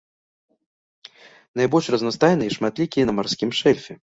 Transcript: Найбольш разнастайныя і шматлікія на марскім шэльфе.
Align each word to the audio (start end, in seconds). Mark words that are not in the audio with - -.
Найбольш 1.63 1.91
разнастайныя 1.97 2.55
і 2.55 2.57
шматлікія 2.57 3.03
на 3.11 3.17
марскім 3.19 3.49
шэльфе. 3.63 3.93